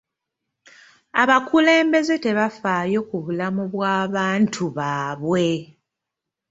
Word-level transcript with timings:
Abakulembeze 1.21 2.15
tebafaayo 2.25 2.99
ku 3.09 3.15
bulamu 3.23 3.63
bw'abantu 3.73 4.63
baabwe. 4.77 5.47